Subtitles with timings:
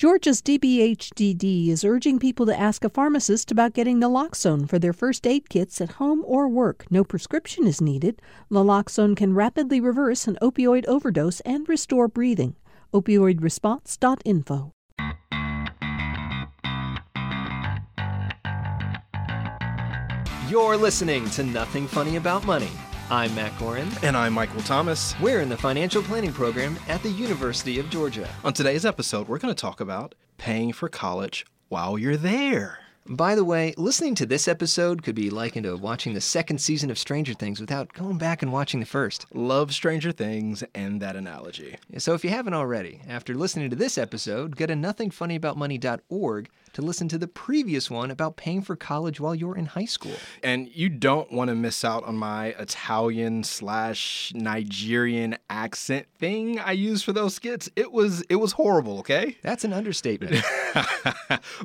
[0.00, 5.26] Georgia's DBHDD is urging people to ask a pharmacist about getting naloxone for their first
[5.26, 6.86] aid kits at home or work.
[6.88, 8.22] No prescription is needed.
[8.50, 12.56] Naloxone can rapidly reverse an opioid overdose and restore breathing.
[12.94, 14.72] Opioidresponse.info.
[20.48, 22.70] You're listening to Nothing Funny About Money.
[23.10, 24.04] I'm Matt Gorin.
[24.04, 25.18] And I'm Michael Thomas.
[25.18, 28.28] We're in the financial planning program at the University of Georgia.
[28.44, 32.78] On today's episode, we're going to talk about paying for college while you're there.
[33.08, 36.88] By the way, listening to this episode could be likened to watching the second season
[36.88, 39.26] of Stranger Things without going back and watching the first.
[39.34, 41.78] Love Stranger Things and that analogy.
[41.98, 47.08] So if you haven't already, after listening to this episode, go to nothingfunnyaboutmoney.org to listen
[47.08, 50.14] to the previous one about paying for college while you're in high school.
[50.42, 56.72] And you don't want to miss out on my Italian slash Nigerian accent thing I
[56.72, 57.68] used for those skits.
[57.76, 59.36] It was it was horrible, okay?
[59.42, 60.44] That's an understatement.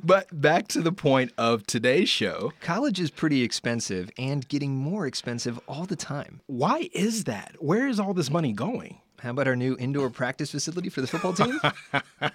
[0.04, 2.54] but back to the point of today's show.
[2.62, 6.42] College is pretty expensive and getting more expensive all the time.
[6.48, 7.56] Why is that?
[7.60, 9.02] Where is all this money going?
[9.20, 11.60] How about our new indoor practice facility for the football team?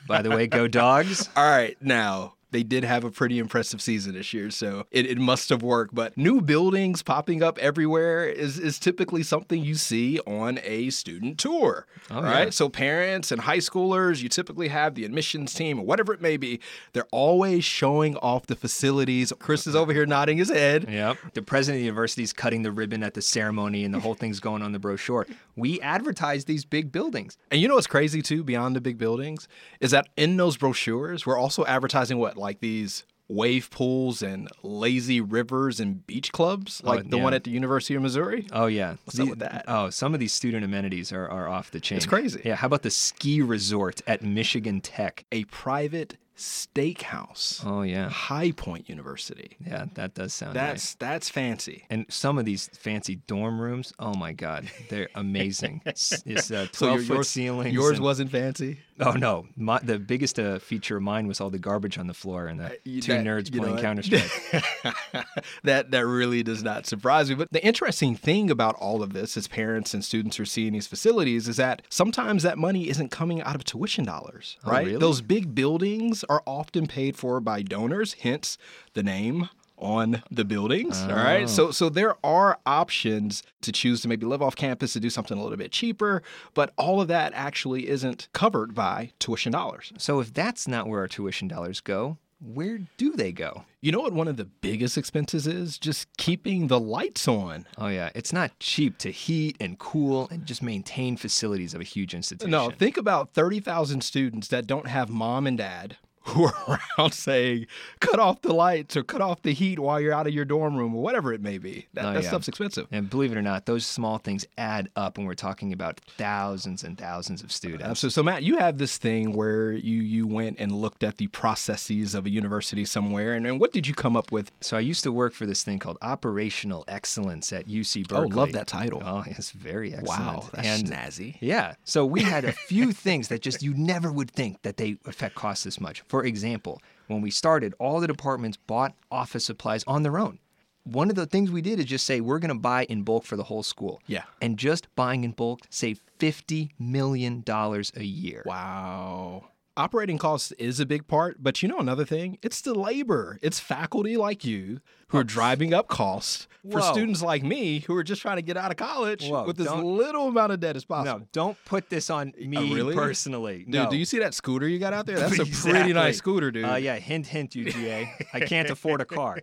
[0.09, 1.29] By the way, go dogs.
[1.37, 5.19] All right, now they did have a pretty impressive season this year, so it, it
[5.19, 5.95] must have worked.
[5.95, 11.39] But new buildings popping up everywhere is, is typically something you see on a student
[11.39, 12.45] tour, Oh, right?
[12.45, 12.51] yeah.
[12.51, 16.37] So parents and high schoolers, you typically have the admissions team or whatever it may
[16.37, 16.61] be.
[16.93, 19.33] They're always showing off the facilities.
[19.39, 20.87] Chris is over here nodding his head.
[20.89, 21.17] Yep.
[21.35, 24.15] The president of the university is cutting the ribbon at the ceremony and the whole
[24.15, 25.27] thing's going on the brochure.
[25.57, 27.37] We advertise these big buildings.
[27.51, 29.47] And you know what's crazy too, beyond the big buildings,
[29.81, 35.21] is that in those brochures, we're also advertising what, like these wave pools and lazy
[35.21, 37.23] rivers and beach clubs, like the yeah.
[37.23, 38.47] one at the University of Missouri.
[38.53, 38.97] Oh yeah.
[39.05, 39.65] What's up with that?
[39.69, 41.97] Oh, some of these student amenities are, are off the chain.
[41.97, 42.43] It's crazy.
[42.45, 42.57] Yeah.
[42.57, 45.25] How about the ski resort at Michigan Tech?
[45.31, 48.09] A private steakhouse, Oh yeah.
[48.09, 49.57] High Point University.
[49.65, 50.95] Yeah, that does sound That's nice.
[50.95, 51.85] that's fancy.
[51.91, 55.83] And some of these fancy dorm rooms, oh my God, they're amazing.
[55.87, 57.75] it's it's uh, 12 your- foot yours, ceilings.
[57.75, 58.81] yours and- wasn't fancy.
[59.01, 62.15] Oh no, my, the biggest uh, feature of mine was all the garbage on the
[62.15, 63.79] floor and the You- two that- nerds playing?
[63.79, 64.65] Counter Strike.
[65.65, 67.37] that that really does not surprise me.
[67.37, 70.87] But the interesting thing about all of this, as parents and students are seeing these
[70.87, 74.87] facilities, is that sometimes that money isn't coming out of tuition dollars, Oh, right?
[74.87, 74.99] really?
[74.99, 78.59] Those big buildings are often paid for by donors, hence
[78.95, 79.49] the name
[79.81, 81.01] on the buildings.
[81.03, 81.15] All Oh.
[81.15, 81.49] right.
[81.49, 85.39] So so there are options to choose to maybe live off campus to do something
[85.39, 86.23] a little bit cheaper,
[86.55, 89.93] but all of that actually isn't covered by tuition dollars.
[89.99, 93.65] so if that's not where our tuition dollars go, where do they go?
[93.83, 95.77] You know what one of the biggest expenses is?
[95.79, 97.67] Just keeping the lights on.
[97.77, 101.85] Oh yeah, it's not cheap to heat and cool and just maintain facilities of a
[101.85, 102.51] huge institution.
[102.51, 105.97] No, think about 30,000 students that don't have mom and dad
[106.31, 107.67] who are around saying,
[108.01, 110.77] cut off the lights or cut off the heat while you're out of your dorm
[110.77, 111.87] room or whatever it may be.
[111.95, 112.29] That, Oh, that yeah.
[112.29, 112.87] stuff's expensive.
[112.91, 116.83] and believe it or not, those small things add up when we're talking about thousands
[116.85, 118.01] and thousands of students.
[118.01, 121.27] So, so Matt, you have this thing where you you went and looked at the
[121.29, 124.51] processes of a university somewhere, and, and what did you come up with?
[124.61, 128.17] So I used to work for this thing called Operational Excellence at UC Berkeley.
[128.17, 128.37] Oh, Berkeley.
[128.37, 129.03] love that title.
[129.05, 130.09] Oh, it's very excellent.
[130.21, 131.37] Wow, that's and snazzy.
[131.41, 131.75] Yeah.
[131.85, 135.35] So we had a few things that just you never would think that they affect
[135.35, 136.03] costs this much.
[136.09, 140.39] For example, when we started, all the departments bought office supplies on their own.
[140.85, 143.25] One of the things we did is just say we're going to buy in bulk
[143.25, 144.01] for the whole school.
[144.07, 144.25] Yeah.
[144.41, 148.43] And just buying in bulk saved $50 million a year.
[148.47, 149.50] Wow.
[149.77, 152.39] Operating costs is a big part, but you know another thing?
[152.43, 153.39] It's the labor.
[153.41, 156.93] It's faculty like you who are driving up costs for Whoa.
[156.93, 159.67] students like me who are just trying to get out of college Whoa, with as
[159.67, 161.21] don't- little amount of debt as possible.
[161.21, 162.95] No, don't put this on me Oh, really?
[162.95, 163.59] personally.
[163.59, 163.91] Dude, no.
[163.91, 165.19] do you see that scooter you got out there?
[165.19, 165.93] That's a pretty Exactly.
[165.95, 166.65] nice scooter, dude.
[166.65, 168.09] Uh, yeah, hint, hint, UGA.
[168.35, 169.39] I can't afford a car.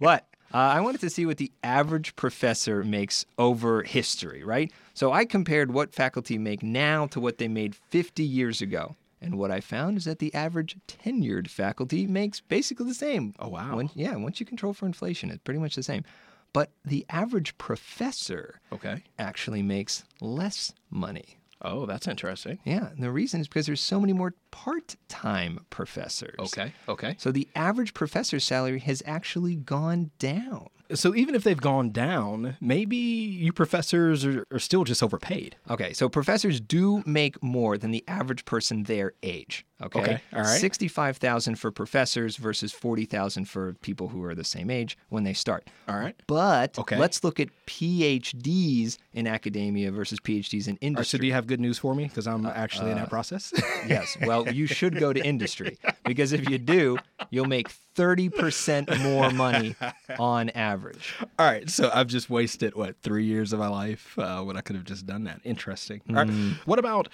[0.00, 4.72] But uh, I wanted to see what the average professor makes over history, right?
[4.94, 8.96] So I compared what faculty make now to what they made 50 years ago.
[9.20, 13.34] And what I found is that the average tenured faculty makes basically the same.
[13.38, 13.76] Oh, wow.
[13.76, 16.04] When, yeah, once you control for inflation, it's pretty much the same.
[16.52, 19.02] But the average professor Okay.
[19.18, 21.38] actually makes less money.
[21.62, 22.58] Oh, that's interesting.
[22.64, 26.36] Yeah, and the reason is because there's so many more part-time professors.
[26.38, 26.72] Okay.
[26.88, 27.16] Okay.
[27.18, 30.68] So the average professor's salary has actually gone down.
[30.94, 35.56] So even if they've gone down, maybe you professors are, are still just overpaid.
[35.70, 39.66] Okay, so professors do make more than the average person their age.
[39.82, 40.00] Okay.
[40.00, 40.60] Okay, all right.
[40.60, 45.68] 65,000 for professors versus 40,000 for people who are the same age when they start.
[45.86, 46.14] All right.
[46.26, 46.96] But Okay.
[46.96, 51.18] let's look at PhDs in academia versus PhDs in All right, so industry.
[51.20, 52.04] do you have good news for me?
[52.04, 53.52] Because I'm actually in that process.
[53.86, 54.16] yes.
[54.22, 56.98] Well, you should go to industry because if you do,
[57.30, 59.74] you'll make 30% more money
[60.18, 61.14] on average.
[61.38, 64.60] All right, so I've just wasted what three years of my life uh, when I
[64.60, 65.40] could have just done that.
[65.44, 66.00] Interesting.
[66.08, 66.30] All right,
[66.66, 67.08] what about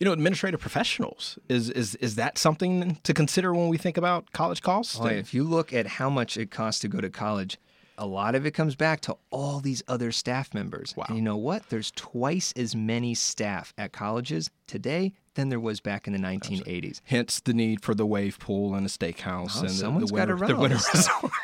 [0.00, 1.38] you know administrative professionals?
[1.48, 4.98] Is is is that something to consider when we think about college costs?
[5.00, 7.58] Oh, if you look at how much it costs to go to college,
[7.96, 10.94] a lot of it comes back to all these other staff members.
[10.96, 11.06] Wow.
[11.08, 11.68] And you know what?
[11.68, 17.00] There's twice as many staff at colleges today than there was back in the 1980s.
[17.04, 20.36] Hence the need for the wave pool and a steakhouse Oh, and the- the, winter,
[20.36, 21.32] the winter resort.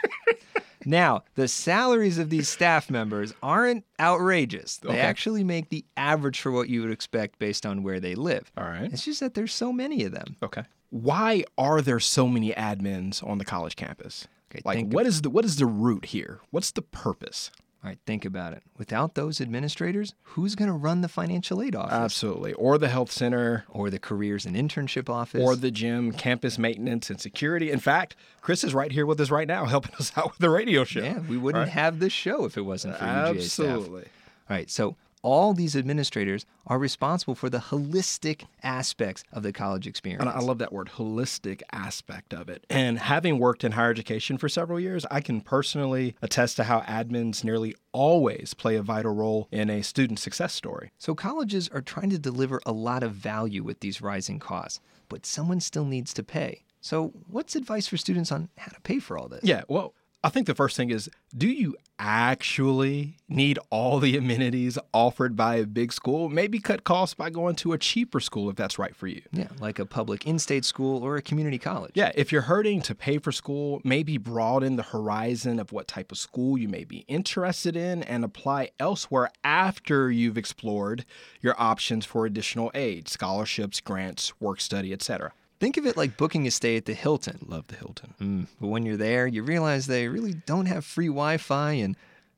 [0.86, 4.76] Now, the salaries of these staff members aren't outrageous.
[4.78, 5.00] They Okay.
[5.00, 8.50] actually make the average for what you would expect based on where they live.
[8.56, 8.92] All right.
[8.92, 10.36] It's just that there's so many of them.
[10.42, 10.62] Okay.
[10.90, 14.28] Why are there so many admins on the college campus?
[14.50, 16.40] Okay, like what is the what is the root here?
[16.50, 17.50] What's the purpose?
[17.84, 18.62] All right, think about it.
[18.78, 21.92] Without those administrators, who's going to run the financial aid office?
[21.92, 22.54] Absolutely.
[22.54, 25.42] Or the health center, or the careers and internship office?
[25.42, 27.70] or the gym, campus maintenance and security.
[27.70, 30.48] In fact, Chris is right here with us right now, helping us out with the
[30.48, 31.02] radio show.
[31.02, 33.66] Yeah, we wouldn't have this show if it wasn't for UGA staff.
[33.66, 34.04] Absolutely.
[34.48, 39.86] All right, so all these administrators are responsible for the holistic aspects of the college
[39.86, 40.20] experience.
[40.20, 42.66] And I love that word, holistic aspect of it.
[42.68, 46.82] And having worked in higher education for several years, I can personally attest to how
[46.82, 50.92] admins nearly always play a vital role in a student success story.
[50.98, 55.24] So colleges are trying to deliver a lot of value with these rising costs, but
[55.24, 56.64] someone still needs to pay.
[56.82, 59.40] So, what's advice for students on how to pay for all this?
[59.42, 59.94] Yeah, well,
[60.24, 65.56] I think the first thing is do you actually need all the amenities offered by
[65.56, 66.30] a big school?
[66.30, 69.20] Maybe cut costs by going to a cheaper school if that's right for you.
[69.32, 71.92] Yeah, like a public in-state school or a community college.
[71.94, 76.10] Yeah, if you're hurting to pay for school, maybe broaden the horizon of what type
[76.10, 81.04] of school you may be interested in and apply elsewhere after you've explored
[81.42, 85.32] your options for additional aid, scholarships, grants, work study, etc.
[85.60, 87.38] Think of it like booking a stay at the Hilton.
[87.46, 88.14] Love the Hilton.
[88.20, 91.96] Mm, but when you're there, you realize they really don't have free Wi-Fi and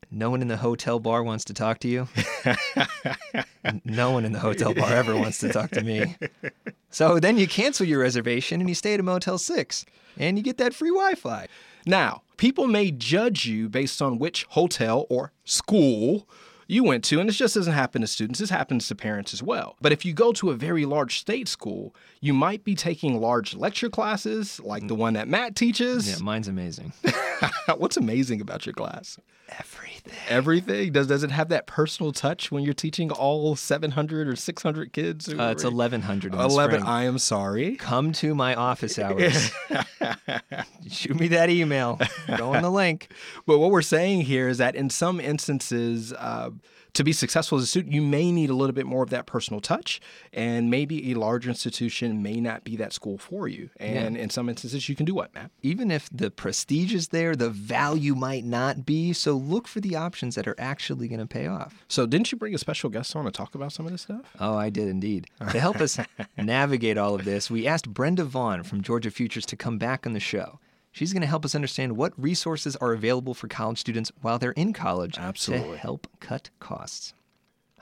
[0.09, 2.07] no one in the hotel bar wants to talk to you.
[3.83, 6.15] no one in the hotel bar ever wants to talk to me.
[6.89, 9.85] So then you cancel your reservation and you stay at a Motel 6
[10.17, 11.47] and you get that free Wi-Fi.
[11.85, 16.27] Now, people may judge you based on which hotel or school
[16.67, 19.41] you went to, and this just doesn't happen to students, this happens to parents as
[19.41, 19.75] well.
[19.81, 23.55] But if you go to a very large state school, you might be taking large
[23.55, 26.09] lecture classes like the one that Matt teaches.
[26.09, 26.93] Yeah, mine's amazing.
[27.77, 29.17] What's amazing about your class?
[29.59, 30.13] Everything.
[30.27, 30.91] Everything?
[30.91, 35.29] Does, does it have that personal touch when you're teaching all 700 or 600 kids?
[35.29, 36.79] Uh, it's 1100 in 11.
[36.79, 36.83] spring.
[36.89, 37.75] I am sorry.
[37.77, 39.51] Come to my office hours.
[40.89, 41.99] Shoot me that email.
[42.37, 43.09] Go on the link.
[43.45, 46.49] But what we're saying here is that in some instances, uh,
[46.97, 49.27] to be successful as a student, you may need a little bit more of that
[49.27, 50.01] personal touch,
[50.33, 53.69] and maybe a larger institution may not be that school for you.
[53.79, 55.51] And in some instances, you can do what, Matt?
[55.61, 59.13] even if the prestige is there, the value might not be.
[59.13, 61.85] So look for the options that are actually going to pay off.
[61.87, 64.25] So, didn't you bring a special guest on to talk about some of this stuff?
[64.39, 65.27] Oh, I did indeed.
[65.51, 65.99] To help us
[66.37, 70.13] navigate all of this, we asked Brenda Vaughn from Georgia Futures to come back on
[70.13, 70.59] the show.
[70.97, 74.53] She's going to help us understand what resources are available for college students while they're
[74.53, 75.73] in college Absolutely.
[75.73, 77.13] to help cut costs.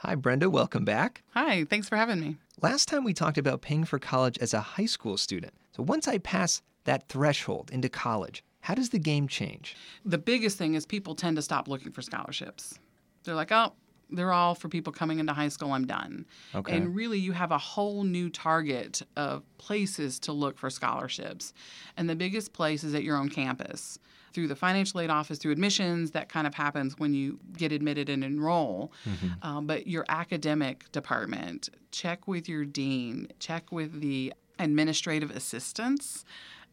[0.00, 0.50] Hi, Brenda.
[0.50, 1.22] Welcome back.
[1.30, 2.36] Hi, thanks for having me.
[2.60, 5.54] Last time we talked about paying for college as a high school student.
[5.74, 9.76] So once I pass that threshold into college, how does the game change?
[10.04, 12.78] The biggest thing is people tend to stop looking for scholarships.
[13.24, 13.72] They're like, oh,
[14.10, 16.26] they're all for people coming into high school, I'm done.
[16.54, 16.76] Okay.
[16.76, 21.52] And really, you have a whole new target of places to look for scholarships.
[21.96, 23.98] And the biggest place is at your own campus.
[24.32, 28.10] Through the financial aid office, through admissions, that kind of happens when you get admitted
[28.10, 28.92] and enroll.
[29.40, 36.24] Um, but your academic department, check with your dean, check with the administrative assistants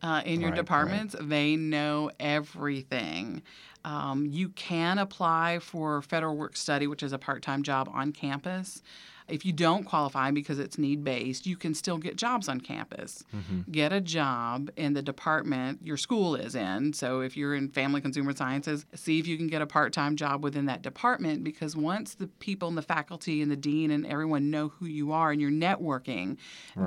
[0.01, 0.61] uh, in your Right, right.
[0.65, 1.15] departments.
[1.21, 3.41] They know everything.
[3.85, 8.11] Um, you can apply for federal work study, which is a part time job on
[8.11, 8.81] campus.
[9.29, 13.23] If you don't qualify because it's need based, you can still get jobs on campus.
[13.71, 16.91] Get a job in the department your school is in.
[16.91, 20.17] So if you're in family consumer sciences, see if you can get a part time
[20.17, 24.05] job within that department because once the people and the faculty and the dean and
[24.05, 26.35] everyone know who you are and you're networking,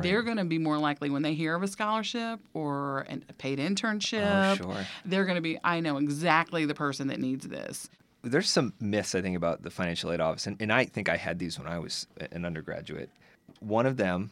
[0.03, 3.59] they're going to be more likely when they hear of a scholarship or a paid
[3.59, 4.53] internship.
[4.53, 4.87] oh, sure.
[5.07, 7.89] They're going to be, I know exactly the person that needs this.
[8.23, 11.17] There's some myths, I think, about the financial aid office, and, and I think I
[11.17, 13.11] had these when I was an undergraduate.
[13.61, 14.31] One of them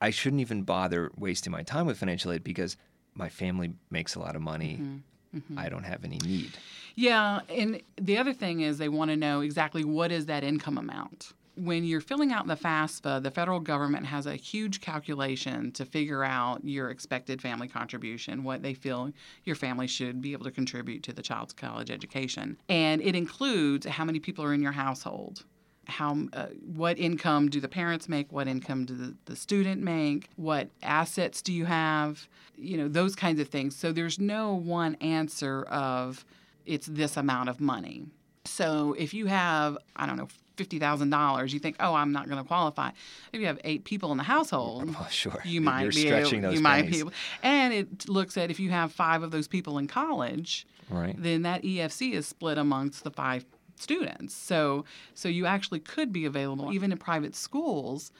[0.00, 2.76] I shouldn't even bother wasting my time with financial aid because
[3.14, 4.78] my family makes a lot of money.
[4.80, 5.38] Mm-hmm.
[5.38, 5.58] Mm-hmm.
[5.58, 6.52] I don't have any need.
[6.94, 10.78] Yeah, and the other thing is they want to know exactly what is that income
[10.78, 11.32] amount.
[11.56, 16.22] When you're filling out the FAFSA, the federal government has a huge calculation to figure
[16.22, 19.10] out your expected family contribution, what they feel
[19.44, 22.58] your family should be able to contribute to the child's college education.
[22.68, 25.44] And it includes how many people are in your household,
[25.86, 30.28] how uh, what income do the parents make what income do the, the student make
[30.36, 34.96] what assets do you have you know those kinds of things so there's no one
[34.96, 36.24] answer of
[36.64, 38.04] it's this amount of money
[38.46, 42.46] so if you have i don't know $50000 you think oh i'm not going to
[42.48, 42.90] qualify
[43.32, 45.40] if you have eight people in the household Oh, sure.
[45.44, 47.12] you might You're be stretching able, those you might be able,
[47.42, 51.14] and it looks at if you have five of those people in college Right.
[51.18, 53.44] then that EFC is split amongst the five
[53.78, 54.34] students.
[54.34, 54.84] So
[55.14, 58.12] so you actually could be available even in private schools.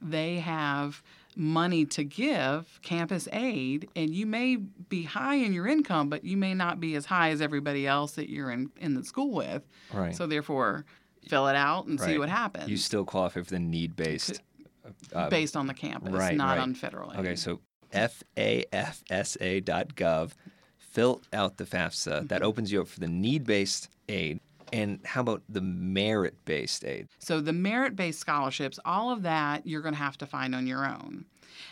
[0.00, 1.02] They have
[1.36, 6.36] money to give campus aid and you may be high in your income but you
[6.36, 9.62] may not be as high as everybody else that you're in in the school with
[9.92, 10.14] Right.
[10.14, 10.84] so therefore
[11.28, 14.40] fill it out and see what happens You still qualify for the need based.
[15.14, 16.60] uh, based on the campus right, not right.
[16.60, 17.60] on federal aid Okay, so
[19.14, 20.32] fafsa.gov,
[20.78, 22.28] fill out the FAFSA.
[22.28, 22.44] That Mm-hmm.
[22.44, 24.40] opens you up for the need based aid.
[24.72, 27.08] And how about the merit based aid?
[27.18, 30.84] So the merit-based scholarships, all of that you're going to have to find on your
[30.84, 31.26] own.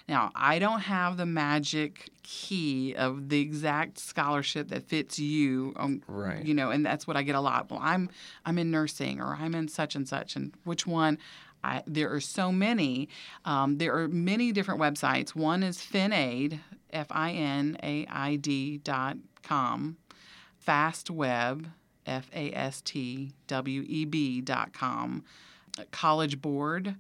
[0.09, 6.03] Now, I don't have the magic key of the exact scholarship that fits you, um,
[6.07, 6.45] Right.
[6.45, 7.71] You know, and that's what I get a lot.
[7.71, 8.09] Well, I'm
[8.45, 11.19] I'm in nursing or I'm in such and such, and which one?
[11.65, 13.09] I, there are so many.
[13.45, 15.31] Um, there are many different websites.
[15.35, 16.59] One is FinAid,
[16.93, 19.97] F-I-N-A-I-D dot com.
[20.67, 21.67] FastWeb,
[22.07, 25.25] F A S T W E B dot com.
[25.91, 26.97] College Board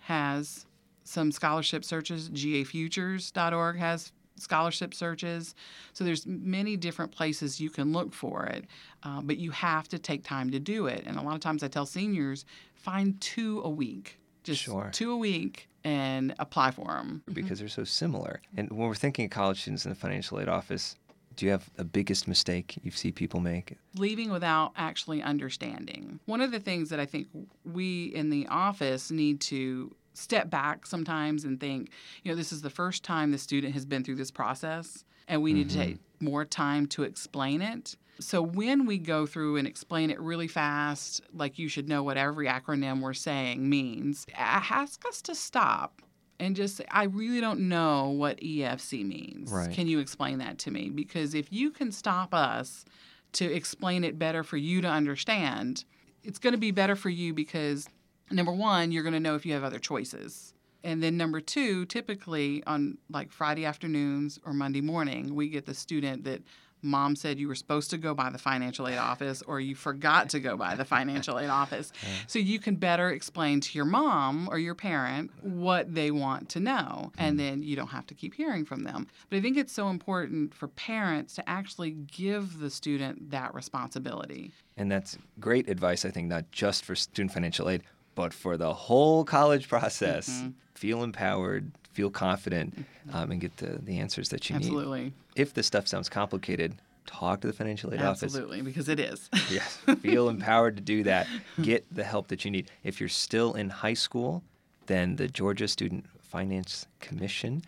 [0.00, 0.66] has
[1.04, 2.28] some scholarship searches.
[2.30, 5.54] GAFutures.org has scholarship searches.
[5.92, 8.64] So there's many different places you can look for it,
[9.02, 11.04] uh, but you have to take time to do it.
[11.06, 14.88] And a lot of times I tell seniors, find two a week, just Sure.
[14.92, 17.22] two a week, and apply for them.
[17.32, 18.40] Because they're so similar.
[18.56, 20.96] And when we're thinking of college students in the financial aid office,
[21.36, 23.76] do you have a biggest mistake you see people make?
[23.96, 26.20] leaving without actually understanding.
[26.26, 27.28] One of the things that I think
[27.64, 31.90] we in the office need to step back sometimes and think,
[32.22, 35.42] you know, this is the first time the student has been through this process and
[35.42, 35.88] we need to mm-hmm.
[35.88, 37.96] take more time to explain it.
[38.18, 42.18] So when we go through and explain it really fast, like you should know what
[42.18, 46.02] every acronym we're saying means, ask us to stop
[46.40, 49.52] and just say, I really don't know what EFC means.
[49.52, 49.70] Right.
[49.70, 50.88] Can you explain that to me?
[50.88, 52.84] Because if you can stop us
[53.32, 55.84] to explain it better for you to understand,
[56.24, 57.88] it's going to be better for you because
[58.30, 60.54] number one, you're going to know if you have other choices.
[60.82, 65.74] And then number two, typically on like Friday afternoons or Monday morning, we get the
[65.74, 66.40] student that
[66.82, 70.28] mom said you were supposed to go by the financial aid office or you forgot
[70.30, 71.92] to go by the financial aid office.
[72.26, 76.60] So you can better explain to your mom or your parent what they want to
[76.60, 77.12] know.
[77.18, 79.08] And then you don't have to keep hearing from them.
[79.28, 84.52] But I think it's so important for parents to actually give the student that responsibility.
[84.76, 87.82] And that's great advice, I think, not just for student financial aid,
[88.14, 90.28] but for the whole college process.
[90.28, 90.50] Mm-hmm.
[90.74, 94.66] Feel empowered, feel confident, um, and get the, the answers that you need.
[94.66, 95.12] Absolutely.
[95.36, 96.74] If the stuff sounds complicated,
[97.06, 98.22] talk to the financial aid office.
[98.24, 99.28] Absolutely, because it is.
[99.50, 101.26] Yes, feel empowered to do that.
[101.60, 102.70] Get the help that you need.
[102.84, 104.44] If you're still in high school,
[104.86, 107.62] then the Georgia Student Finance Commission,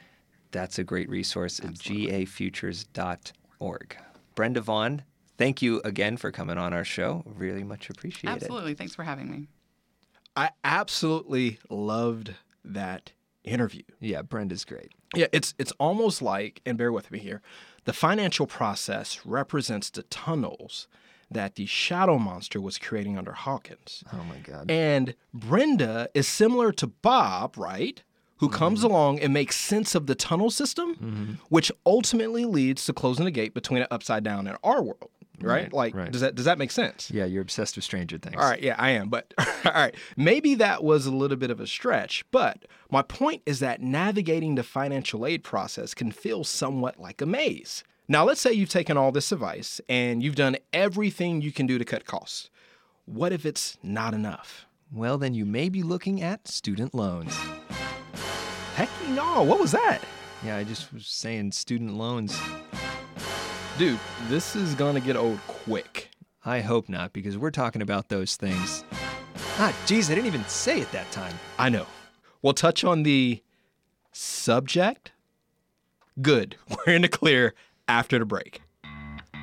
[0.52, 3.96] that's a great resource at gafutures.org.
[4.34, 5.02] Brenda Vaughn,
[5.36, 7.24] thank you again for coming on our show.
[7.26, 8.34] Really much appreciate it.
[8.34, 8.74] Absolutely.
[8.74, 9.48] Thanks for having me.
[10.36, 13.12] I absolutely loved that
[13.44, 13.82] interview.
[14.00, 14.92] Yeah, Brenda's great.
[15.14, 17.42] Yeah, it's it's almost like, and bear with me here,
[17.84, 20.88] the financial process represents the tunnels
[21.30, 24.04] that the shadow monster was creating under Hawkins.
[24.12, 24.70] Oh my God.
[24.70, 28.02] And Brenda is similar to Bob, right?
[28.42, 28.90] Who comes mm-hmm.
[28.90, 31.32] along and makes sense of the tunnel system, mm-hmm.
[31.48, 35.10] which ultimately leads to closing the gate between an upside down and our world.
[35.40, 35.62] Right?
[35.62, 36.10] Right, like right.
[36.12, 37.10] does that does that make sense?
[37.10, 38.36] yeah, you're obsessed with Stranger Things.
[38.36, 39.08] All right, yeah, I am.
[39.08, 42.24] But all right, maybe that was a little bit of a stretch.
[42.30, 47.26] But my point is that navigating the financial aid process can feel somewhat like a
[47.26, 47.82] maze.
[48.08, 51.78] Now, let's say you've taken all this advice and you've done everything you can do
[51.78, 52.50] to cut costs.
[53.06, 54.66] What if it's not enough?
[54.92, 57.34] Well, then you may be looking at student loans.
[58.74, 60.00] Heck no, what was that?
[60.44, 62.40] Yeah, I just was saying student loans.
[63.78, 63.98] Dude,
[64.28, 66.10] this is gonna get old quick.
[66.44, 68.84] I hope not, because we're talking about those things.
[69.58, 71.34] Ah, geez, I didn't even say it that time.
[71.58, 71.86] I know.
[72.42, 73.42] We'll touch on the
[74.12, 75.12] Subject?
[76.20, 76.56] Good.
[76.86, 77.54] We're in the clear
[77.88, 78.62] after the break.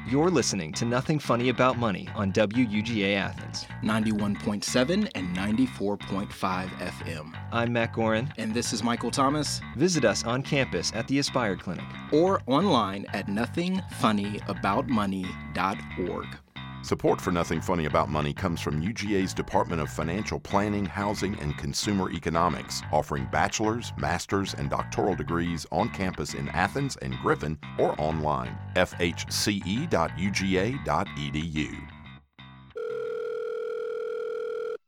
[0.07, 3.65] You're listening to Nothing Funny About Money on WUGA Athens.
[3.83, 7.37] 91.7 and 94.5 FM.
[7.51, 8.31] I'm Matt Gorin.
[8.37, 9.61] And this is Michael Thomas.
[9.75, 11.85] Visit us on campus at the Aspire Clinic.
[12.11, 16.27] Or online at nothingfunnyaboutmoney.org.
[16.81, 21.57] Support for Nothing Funny About Money comes from UGA's Department of Financial Planning, Housing, and
[21.57, 27.99] Consumer Economics, offering bachelor's, master's, and doctoral degrees on campus in Athens and Griffin or
[27.99, 28.57] online.
[28.75, 29.91] fhce.uga.edu.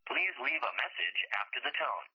[0.07, 2.05] Please leave a message after the tone.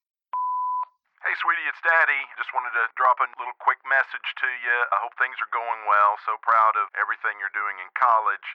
[1.21, 2.23] Hey, sweetie, it's Daddy.
[2.41, 4.77] Just wanted to drop a little quick message to you.
[4.89, 6.17] I hope things are going well.
[6.25, 8.47] So proud of everything you're doing in college.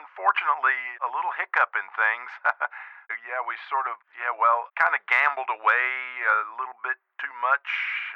[0.00, 2.30] Unfortunately, a little hiccup in things.
[3.28, 5.88] yeah, we sort of, yeah, well, kind of gambled away
[6.24, 7.68] a little bit too much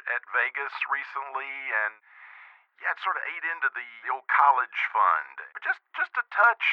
[0.09, 1.53] at Vegas recently,
[1.85, 2.01] and
[2.81, 5.45] yeah, it sort of ate into the, the old college fund.
[5.53, 6.67] But just, just a touch.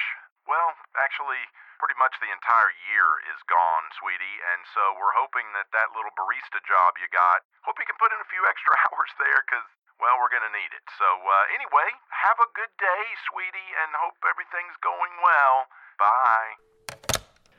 [0.48, 1.44] Well, actually,
[1.77, 6.13] pretty much the entire year is gone, sweetie, and so we're hoping that that little
[6.13, 9.68] barista job you got, hope you can put in a few extra hours there, because,
[10.01, 10.86] well, we're going to need it.
[10.98, 15.70] So, uh, anyway, have a good day, sweetie, and hope everything's going well.
[16.01, 16.51] Bye.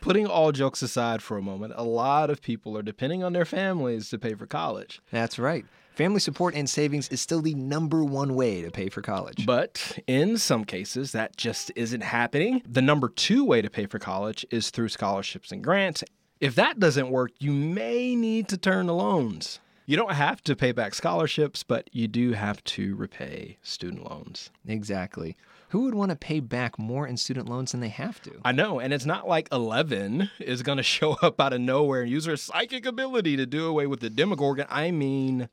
[0.02, 3.44] Putting all jokes aside for a moment, a lot of people are depending on their
[3.44, 5.00] families to pay for college.
[5.12, 5.64] That's right.
[5.94, 9.46] Family support and savings is still the number one way to pay for college.
[9.46, 12.62] But in some cases, that just isn't happening.
[12.66, 16.02] The number two way to pay for college is through scholarships and grants.
[16.40, 19.61] If that doesn't work, you may need to turn to loans.
[19.84, 24.50] You don't have to pay back scholarships, but you do have to repay student loans.
[24.66, 25.36] Exactly.
[25.70, 28.32] Who would want to pay back more in student loans than they have to?
[28.44, 32.02] I know, and it's not like 11 is going to show up out of nowhere
[32.02, 34.66] and use her psychic ability to do away with the Demogorgon.
[34.70, 35.48] I mean,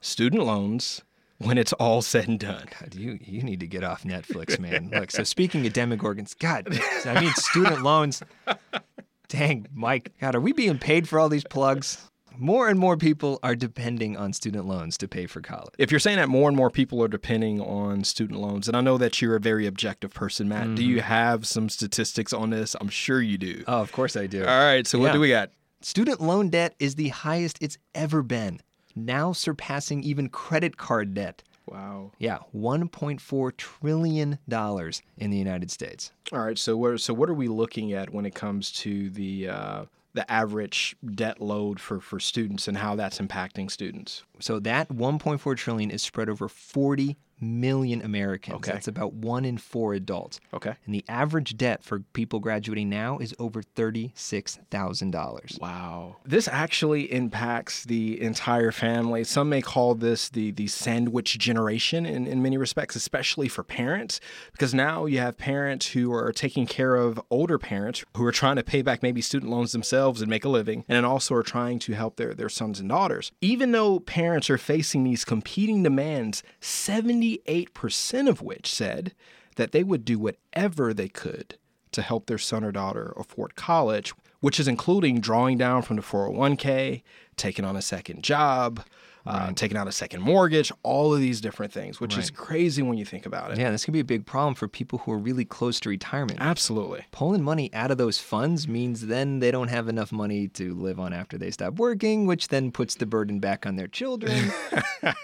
[0.00, 1.02] student loans
[1.38, 2.66] when it's all said and done.
[2.80, 4.90] God, you you need to get off Netflix, man.
[4.94, 6.68] Look, so speaking of Demogorgons, God,
[7.04, 8.22] I mean student loans.
[9.28, 10.12] Dang, Mike.
[10.20, 12.10] God, are we being paid for all these plugs?
[12.38, 15.74] More and more people are depending on student loans to pay for college.
[15.78, 18.80] If you're saying that more and more people are depending on student loans, and I
[18.80, 20.74] know that you're a very objective person, Matt, mm-hmm.
[20.74, 22.74] do you have some statistics on this?
[22.80, 23.64] I'm sure you do.
[23.68, 24.44] Oh, of course I do.
[24.44, 25.04] All right, so yeah.
[25.04, 25.50] what do we got?
[25.80, 28.60] Student loan debt is the highest it's ever been,
[28.96, 31.42] now surpassing even credit card debt.
[31.66, 32.12] Wow.
[32.18, 36.12] Yeah, 1.4 trillion dollars in the United States.
[36.32, 39.48] All right, so what so what are we looking at when it comes to the
[39.48, 44.22] uh, the average debt load for, for students and how that's impacting students.
[44.44, 48.56] So that 1.4 trillion is spread over 40 million Americans.
[48.56, 48.72] Okay.
[48.72, 50.40] That's about one in four adults.
[50.52, 50.74] Okay.
[50.86, 55.60] And the average debt for people graduating now is over $36,000.
[55.60, 56.16] Wow.
[56.24, 59.24] This actually impacts the entire family.
[59.24, 64.20] Some may call this the, the sandwich generation in, in many respects, especially for parents,
[64.52, 68.56] because now you have parents who are taking care of older parents who are trying
[68.56, 71.42] to pay back maybe student loans themselves and make a living, and then also are
[71.42, 73.32] trying to help their, their sons and daughters.
[73.40, 79.14] Even though parents are facing these competing demands, 70 98% of which said
[79.56, 81.56] that they would do whatever they could
[81.92, 86.02] to help their son or daughter afford college, which is including drawing down from the
[86.02, 87.02] 401k,
[87.36, 88.84] taking on a second job,
[89.26, 92.24] uh, taking out a second mortgage, all of these different things, which right.
[92.24, 93.58] is crazy when you think about it.
[93.58, 96.38] Yeah, this can be a big problem for people who are really close to retirement.
[96.40, 97.04] Absolutely.
[97.10, 101.00] Pulling money out of those funds means then they don't have enough money to live
[101.00, 104.32] on after they stop working, which then puts the burden back on their children.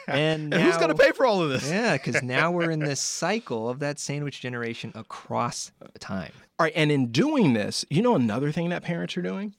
[0.07, 1.69] and, now, and who's going to pay for all of this?
[1.69, 6.33] Yeah, because now we're in this cycle of that sandwich generation across time.
[6.59, 9.55] All right, and in doing this, you know another thing that parents are doing?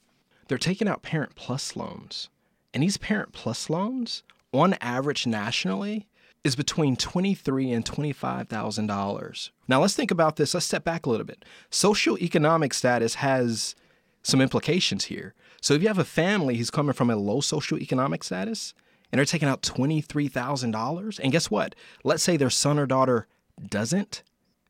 [0.48, 2.28] They're taking out Parent Plus loans.
[2.74, 6.06] And these Parent Plus loans, on average nationally,
[6.44, 9.52] is between twenty-three and twenty-five thousand dollars.
[9.68, 10.54] Now let's think about this.
[10.54, 11.44] Let's step back a little bit.
[11.70, 13.74] Social economic status has
[14.22, 15.34] some implications here.
[15.60, 18.74] So if you have a family who's coming from a low social economic status
[19.10, 21.74] and they're taking out twenty-three thousand dollars, and guess what?
[22.02, 23.28] Let's say their son or daughter
[23.68, 24.22] doesn't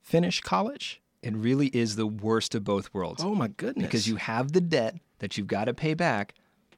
[0.03, 1.01] finish college.
[1.23, 3.23] It really is the worst of both worlds.
[3.25, 3.87] Oh my goodness.
[3.87, 6.35] Because you have the debt that you've got to pay back,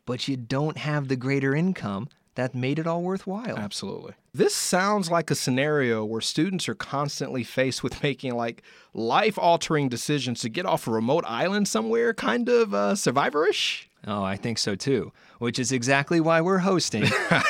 [0.06, 3.56] but you don't have the greater income that made it all worthwhile.
[3.56, 4.14] Absolutely.
[4.32, 8.62] This sounds like a scenario where students are constantly faced with making like
[8.92, 13.84] life altering decisions to get off a remote island somewhere, kind of uh, survivorish.
[14.06, 17.06] Oh, I think so too, which is exactly why we're hosting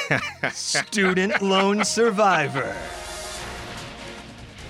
[0.53, 2.77] Student Loan Survivor.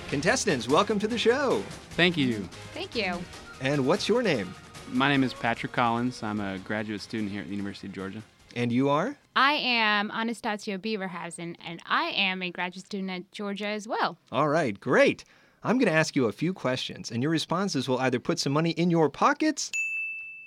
[0.08, 1.62] Contestants, welcome to the show.
[1.90, 2.48] Thank you.
[2.72, 3.18] Thank you.
[3.60, 4.54] And what's your name?
[4.92, 6.22] My name is Patrick Collins.
[6.22, 8.22] I'm a graduate student here at the University of Georgia.
[8.54, 9.16] And you are?
[9.34, 14.16] I am Anastasia Beaverhausen, and I am a graduate student at Georgia as well.
[14.30, 15.24] All right, great.
[15.64, 18.52] I'm going to ask you a few questions, and your responses will either put some
[18.52, 19.72] money in your pockets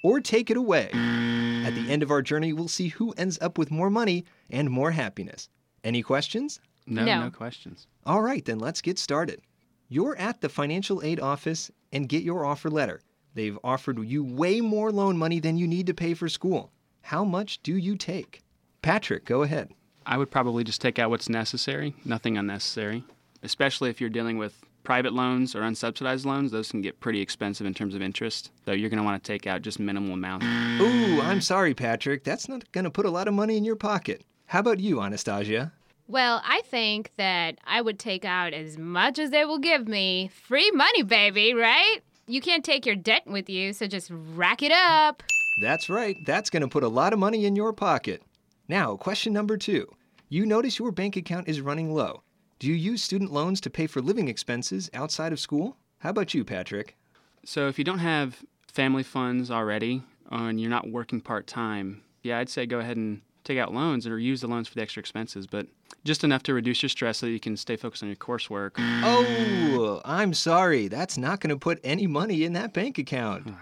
[0.04, 0.90] or take it away.
[0.94, 4.70] At the end of our journey, we'll see who ends up with more money and
[4.70, 5.50] more happiness.
[5.84, 6.62] Any questions?
[6.86, 7.26] No, No.
[7.26, 7.88] no questions.
[8.06, 9.42] All right, then let's get started.
[9.90, 13.02] You're at the financial aid office and get your offer letter.
[13.38, 16.72] They've offered you way more loan money than you need to pay for school.
[17.02, 18.42] How much do you take?
[18.82, 19.70] Patrick, go ahead.
[20.08, 23.04] I would probably just take out what's necessary, nothing unnecessary.
[23.44, 27.68] Especially if you're dealing with private loans or unsubsidized loans, those can get pretty expensive
[27.68, 28.50] in terms of interest.
[28.66, 30.48] So you're going to want to take out just minimal amounts.
[30.82, 32.24] Ooh, I'm sorry, Patrick.
[32.24, 34.24] That's not going to put a lot of money in your pocket.
[34.48, 35.74] How about you, Anastasia?
[36.08, 40.32] Well, I think that I would take out as much as they will give me.
[40.34, 41.98] Free money, baby, right?
[42.30, 45.24] You can't take your debt with you, so just rack it up.
[45.62, 46.18] That's right.
[46.26, 48.22] That's going to put a lot of money in your pocket.
[48.68, 49.88] Now, question number two.
[50.28, 52.24] You notice your bank account is running low.
[52.60, 55.78] Do you use student loans to pay for living expenses outside of school?
[56.00, 56.98] How about you, Patrick?
[57.46, 62.40] So if you don't have family funds already and you're not working part time, yeah,
[62.40, 65.00] I'd say go ahead and take out loans or use the loans for the extra
[65.00, 65.68] expenses, but
[66.04, 68.72] just enough to reduce your stress so that you can stay focused on your coursework.
[68.78, 70.88] Oh, I'm sorry.
[70.88, 73.54] That's not going to put any money in that bank account.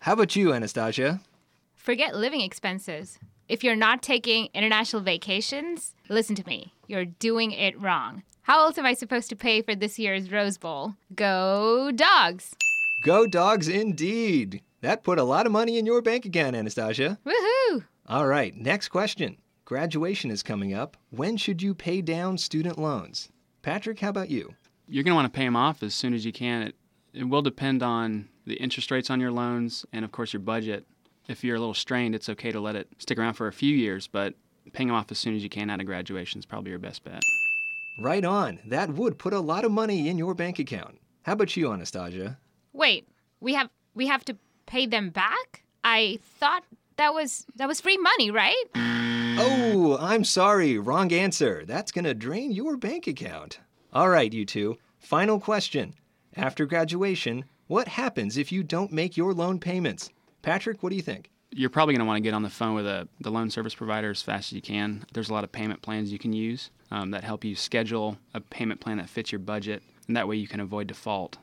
[0.00, 1.20] How about you, Anastasia?
[1.74, 3.18] Forget living expenses.
[3.48, 6.74] If you're not taking international vacations, listen to me.
[6.86, 8.22] You're doing it wrong.
[8.42, 10.94] How else am I supposed to pay for this year's Rose Bowl?
[11.14, 12.54] Go dogs!
[13.02, 14.62] Go dogs indeed.
[14.80, 17.18] That put a lot of money in your bank account, Anastasia.
[17.26, 17.84] Woohoo!
[18.08, 19.36] All right, next question.
[19.64, 20.96] Graduation is coming up.
[21.10, 23.30] When should you pay down student loans?
[23.62, 24.54] Patrick, how about you?
[24.86, 26.62] You're going to want to pay them off as soon as you can.
[26.62, 26.76] It,
[27.12, 30.86] it will depend on the interest rates on your loans and, of course, your budget.
[31.26, 33.74] If you're a little strained, it's okay to let it stick around for a few
[33.74, 34.34] years, but
[34.72, 37.02] paying them off as soon as you can out of graduation is probably your best
[37.02, 37.22] bet.
[37.98, 38.60] Right on.
[38.64, 41.00] That would put a lot of money in your bank account.
[41.22, 42.38] How about you, Anastasia?
[42.72, 43.08] Wait,
[43.40, 45.64] we have we have to pay them back?
[45.82, 46.62] I thought
[46.96, 48.64] that was that was free money, right?
[49.38, 50.78] Oh, I'm sorry.
[50.78, 51.64] Wrong answer.
[51.66, 53.60] That's going to drain your bank account.
[53.92, 54.76] All right, you two.
[54.98, 55.94] Final question.
[56.36, 60.10] After graduation, what happens if you don't make your loan payments?
[60.42, 61.30] Patrick, what do you think?
[61.50, 63.74] You're probably going to want to get on the phone with a, the loan service
[63.74, 65.04] provider as fast as you can.
[65.12, 68.40] There's a lot of payment plans you can use um, that help you schedule a
[68.40, 71.38] payment plan that fits your budget, and that way you can avoid default.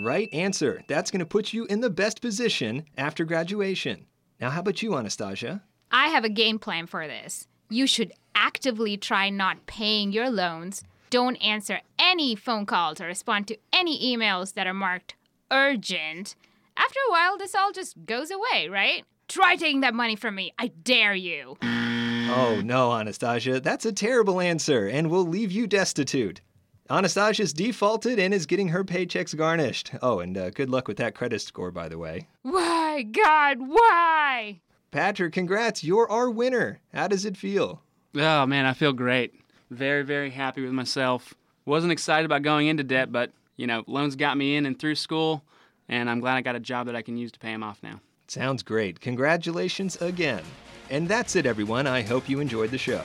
[0.00, 0.82] Right answer.
[0.88, 4.06] That's going to put you in the best position after graduation.
[4.40, 5.62] Now, how about you, Anastasia?
[5.90, 7.46] I have a game plan for this.
[7.70, 10.82] You should actively try not paying your loans.
[11.10, 15.14] Don't answer any phone calls or respond to any emails that are marked
[15.50, 16.34] urgent.
[16.76, 19.04] After a while, this all just goes away, right?
[19.28, 20.52] Try taking that money from me.
[20.58, 21.56] I dare you.
[21.62, 23.60] Oh, no, Anastasia.
[23.60, 26.40] That's a terrible answer, and will leave you destitute.
[26.88, 29.92] Anastasia's defaulted and is getting her paychecks garnished.
[30.02, 32.28] Oh, and uh, good luck with that credit score, by the way.
[32.42, 34.60] Why, God, why?
[34.90, 35.82] Patrick, congrats.
[35.82, 36.80] You're our winner.
[36.94, 37.82] How does it feel?
[38.14, 39.34] Oh man, I feel great.
[39.70, 41.34] Very, very happy with myself.
[41.64, 44.94] Wasn't excited about going into debt, but you know, loans got me in and through
[44.94, 45.42] school,
[45.88, 47.82] and I'm glad I got a job that I can use to pay them off
[47.82, 48.00] now.
[48.28, 49.00] Sounds great.
[49.00, 50.42] Congratulations again.
[50.88, 51.86] And that's it, everyone.
[51.86, 53.02] I hope you enjoyed the show.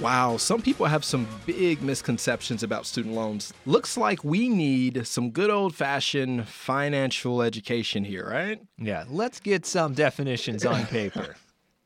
[0.00, 3.52] Wow, some people have some big misconceptions about student loans.
[3.64, 8.60] Looks like we need some good old fashioned financial education here, right?
[8.76, 11.36] Yeah, let's get some definitions on paper.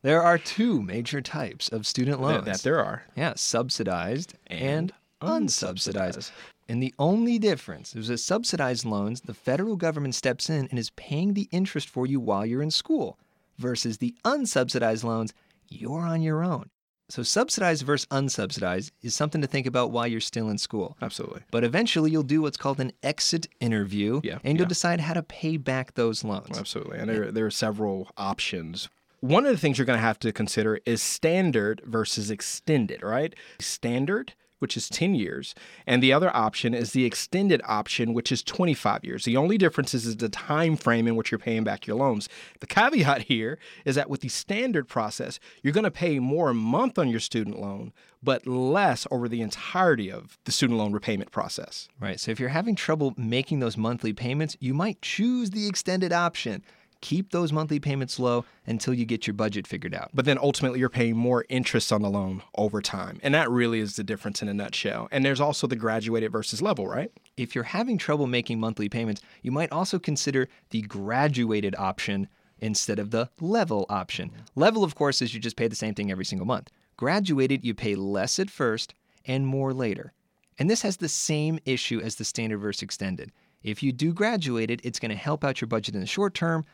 [0.02, 2.44] there are two major types of student loans.
[2.46, 3.04] That, that there are.
[3.14, 6.16] Yeah, subsidized and, And unsubsidized.
[6.16, 6.30] unsubsidized.
[6.70, 10.90] And the only difference is with subsidized loans, the federal government steps in and is
[10.90, 13.18] paying the interest for you while you're in school,
[13.58, 15.32] versus the unsubsidized loans,
[15.68, 16.70] you're on your own.
[17.10, 20.96] So, subsidized versus unsubsidized is something to think about while you're still in school.
[21.00, 21.40] Absolutely.
[21.50, 24.68] But eventually, you'll do what's called an exit interview, Yeah, and you'll yeah.
[24.68, 26.58] decide how to pay back those loans.
[26.58, 26.98] Absolutely.
[26.98, 28.88] And there, there are several options.
[29.20, 33.34] One of the things you're going to have to consider is standard versus extended, right?
[33.58, 35.54] Standard, which is 10 years,
[35.86, 39.24] and the other option is the extended option, which is 25 years.
[39.24, 42.28] The only difference is, the time frame in which you're paying back your loans.
[42.60, 46.54] The caveat here is that with the standard process, you're going to pay more a
[46.54, 47.92] month on your student loan,
[48.22, 51.88] but less over the entirety of the student loan repayment process.
[52.00, 52.18] Right.
[52.18, 56.64] So if you're having trouble making those monthly payments, you might choose the extended option.
[57.00, 60.10] Keep those monthly payments low until you get your budget figured out.
[60.12, 63.20] but then ultimately you're paying more interest on the loan over time.
[63.22, 65.08] And that really is the difference in a nutshell.
[65.12, 67.12] And there's also the graduated versus level, right?
[67.36, 72.28] If you're having trouble making monthly payments, you might also consider the graduated option
[72.60, 74.30] instead of the level option.
[74.30, 74.60] Mm-hmm.
[74.60, 76.70] Level, of course, is you just pay the same thing every single month.
[76.96, 80.12] Graduated, you pay less at first and more later.
[80.58, 83.30] And this has the same issue as the standard versus extended.
[83.62, 86.64] If you do graduated, it's going to help out your budget in the short term,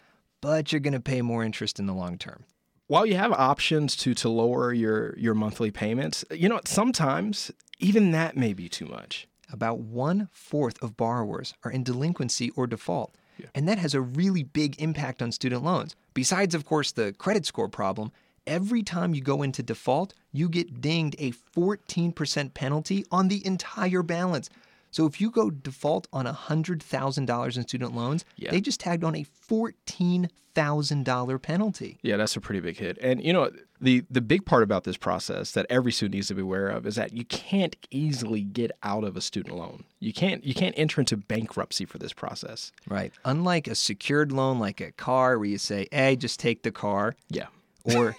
[0.45, 2.45] but you're going to pay more interest in the long term.
[2.87, 8.11] While you have options to to lower your your monthly payments, you know sometimes even
[8.13, 9.27] that may be too much.
[9.51, 13.17] About one fourth of borrowers are in delinquency or default.
[13.55, 15.97] And that has a really big impact on student loans.
[16.13, 18.13] Besides, of course, the credit score problem,
[18.47, 24.05] every time you go into default, you get dinged a 14% penalty on the entire
[24.05, 24.49] balance.
[24.95, 28.53] So if you go default on $100,000 in student loans, Yeah.
[28.53, 31.99] they just tagged on a $14,000 penalty.
[32.03, 32.97] Yeah, that's a pretty big hit.
[33.01, 36.35] And you know, the the big part about this process that every student needs to
[36.37, 39.83] be aware of is that you can't easily get out of a student loan.
[39.99, 42.71] You can't you can't enter into bankruptcy for this process.
[42.89, 43.13] Right.
[43.25, 47.17] Unlike a secured loan like a car where you say, hey, just take the car.
[47.29, 47.47] Yeah.
[47.85, 48.17] Or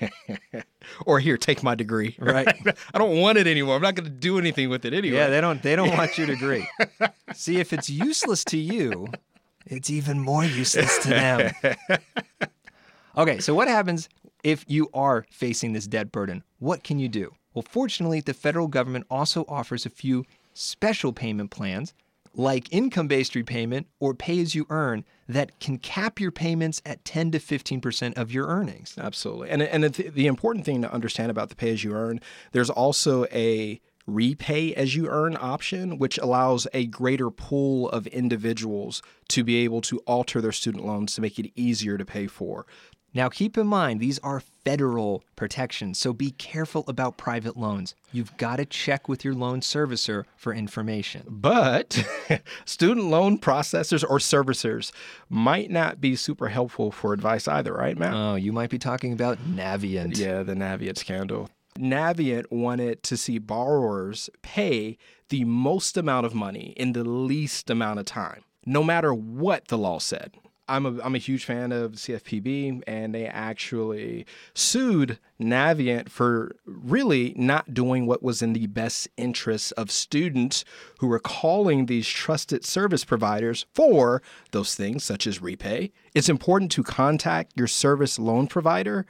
[1.06, 2.16] Or here, take my degree.
[2.20, 2.48] Right.
[2.94, 3.76] I don't want it anymore.
[3.76, 5.18] I'm not going to do anything with it anyway.
[5.18, 6.68] Yeah, they don't they don't want you to agree.
[7.34, 9.08] See, if it's useless to you,
[9.66, 11.52] it's even more useless to them.
[13.18, 14.10] Okay, so what happens
[14.44, 16.44] if you are facing this debt burden?
[16.60, 17.34] What can you do?
[17.54, 21.94] Well, fortunately, the federal government also offers a few special payment plans
[22.36, 27.32] like income-based repayment or pay as you earn that can cap your payments at 10
[27.32, 28.96] to 15% of your earnings.
[28.98, 29.50] Absolutely.
[29.50, 32.20] And and the, the important thing to understand about the pay as you earn,
[32.52, 39.02] there's also a repay as you earn option which allows a greater pool of individuals
[39.28, 42.68] to be able to alter their student loans to make it easier to pay for.
[43.16, 47.96] Now, keep in mind, these are federal protections, so be careful about private loans.
[48.12, 51.24] You've got to check with your loan servicer for information.
[51.30, 52.06] But
[52.66, 54.92] student loan processors or servicers
[55.30, 58.14] might not be super helpful for advice either, right, Matt?
[58.14, 60.18] Oh, you might be talking about Navient.
[60.18, 61.50] Yeah, the Navient scandal.
[61.80, 64.98] Navient wanted to see borrowers pay
[65.30, 69.78] the most amount of money in the least amount of time, no matter what the
[69.78, 70.34] law said.
[70.68, 77.34] I'm a, I'm a huge fan of CFPB, and they actually sued Navient for really
[77.38, 80.66] not doing what was in the best interests of students
[81.00, 85.92] who were calling these trusted service providers for those things, such as repay.
[86.14, 89.06] It's important to contact your service loan provider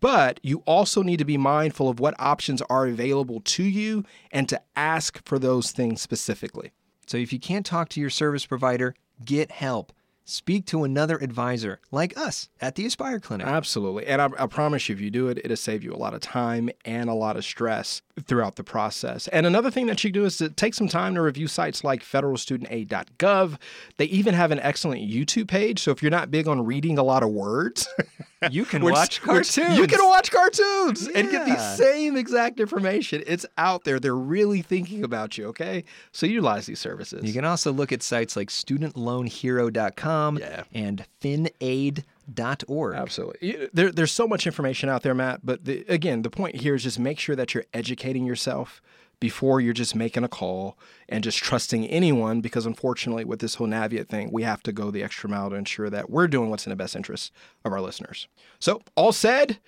[0.00, 4.48] but you also need to be mindful of what options are available to you and
[4.48, 6.72] to ask for those things specifically.
[7.06, 9.92] So if you can't talk to your service provider, get help.
[10.28, 13.46] Speak to another advisor like us at the Aspire Clinic.
[13.46, 14.06] Absolutely.
[14.08, 16.20] And I, I promise you, if you do it, it'll save you a lot of
[16.20, 19.28] time and a lot of stress throughout the process.
[19.28, 21.84] And another thing that you can do is to take some time to review sites
[21.84, 23.56] like federalstudentaid.gov.
[23.98, 25.78] They even have an excellent YouTube page.
[25.80, 27.86] So if you're not big on reading a lot of words,
[28.50, 29.78] You can which- watch cartoons.
[29.78, 33.22] You can watch cartoons and get the same exact information.
[33.26, 33.98] It's out there.
[34.00, 35.84] They're really thinking about you, okay?
[36.12, 37.24] So utilize these services.
[37.24, 40.64] You can also look at sites like studentloanhero.com Yeah.
[40.72, 42.96] and finaid.org.
[42.96, 43.68] Absolutely.
[43.72, 45.40] There, there's so much information out there, Matt.
[45.44, 48.82] But the, again, the point here is just make sure that you're educating yourself
[49.18, 50.76] before you're just making a call
[51.08, 52.40] and just trusting anyone.
[52.40, 55.56] Because unfortunately, with this whole Navient thing, we have to go the extra mile to
[55.56, 57.32] ensure that we're doing what's in the best interest
[57.64, 58.28] of our listeners.
[58.58, 59.58] So, all said,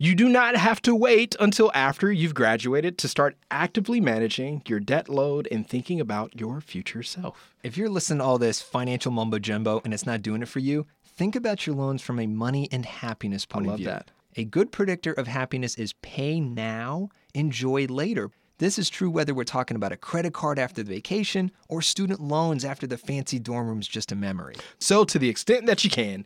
[0.00, 4.78] you do not have to wait until after you've graduated to start actively managing your
[4.78, 7.56] debt load and thinking about your future self.
[7.64, 10.60] If you're listening to all this financial mumbo jumbo and it's not doing it for
[10.60, 13.86] you, think about your loans from a money and happiness point love of view.
[13.88, 14.12] that.
[14.36, 18.30] A good predictor of happiness is pay now, enjoy later.
[18.58, 22.20] This is true whether we're talking about a credit card after the vacation or student
[22.20, 24.54] loans after the fancy dorm room's just a memory.
[24.78, 26.24] So, to the extent that you can,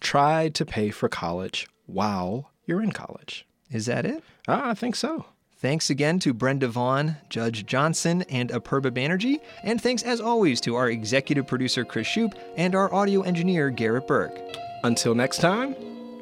[0.00, 3.46] try to pay for college while you're in college.
[3.70, 4.22] Is that it?
[4.48, 5.26] Ah, I think so.
[5.56, 9.38] Thanks again to Brenda Vaughn, Judge Johnson, and Aperba Banerjee.
[9.62, 14.06] And thanks as always to our executive producer, Chris Shoup, and our audio engineer, Garrett
[14.06, 14.38] Burke.
[14.82, 15.74] Until next time,